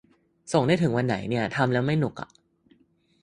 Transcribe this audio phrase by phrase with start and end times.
[0.53, 2.29] ส่งได้ถึงวันไหนเนี่ย ทำแล้วไม่หนุกอ่ะ